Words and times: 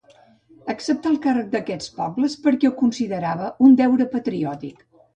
Acceptà 0.73 1.11
el 1.15 1.19
càrrec 1.25 1.51
d'aquests 1.51 1.93
pobles 1.99 2.39
perquè 2.49 2.73
ho 2.73 2.75
considerava 2.83 3.55
un 3.69 3.81
deure 3.87 4.13
patriòtic. 4.19 4.87